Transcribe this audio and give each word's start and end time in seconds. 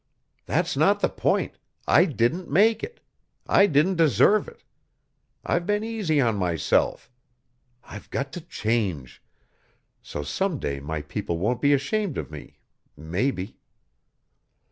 "That's 0.47 0.75
not 0.75 0.99
the 1.01 1.09
point; 1.09 1.59
I 1.87 2.05
didn't 2.05 2.49
make 2.49 2.83
it; 2.83 3.01
I 3.45 3.67
didn't 3.67 3.97
deserve 3.97 4.47
it; 4.47 4.63
I've 5.45 5.67
been 5.67 5.83
easy 5.83 6.19
on 6.19 6.37
myself; 6.37 7.11
I've 7.83 8.09
got 8.09 8.33
to 8.33 8.41
change; 8.41 9.21
so 10.01 10.23
some 10.23 10.57
day 10.57 10.79
my 10.79 11.03
people 11.03 11.37
won't 11.37 11.61
be 11.61 11.71
ashamed 11.71 12.17
of 12.17 12.31
me 12.31 12.57
maybe." 12.97 13.59